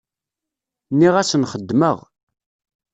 [0.91, 1.97] Nniɣ-asen xeddmeɣ.